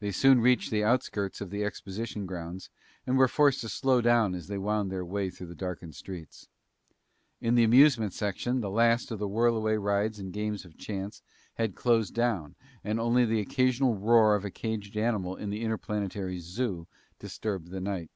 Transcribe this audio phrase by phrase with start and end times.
[0.00, 2.68] They soon reached the outskirts of the exposition grounds
[3.06, 6.48] and were forced to slow down as they wound their way through the darkened streets.
[7.40, 11.22] In the amusement section, the last of the whirlaway rides and games of chance
[11.54, 16.40] had closed down and only the occasional roar of a caged animal in the interplanetary
[16.40, 16.88] zoo
[17.20, 18.10] disturbed the night.